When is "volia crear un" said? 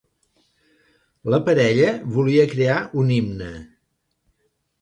2.15-3.15